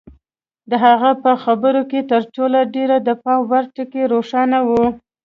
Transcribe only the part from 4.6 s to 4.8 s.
و.